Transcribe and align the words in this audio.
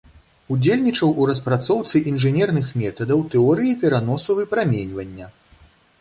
Удзельнічаў 0.53 1.11
у 1.21 1.27
распрацоўцы 1.31 2.01
інжынерных 2.11 2.71
метадаў 2.83 3.19
тэорыі 3.35 3.77
пераносу 3.85 4.29
выпраменьвання. 4.39 5.33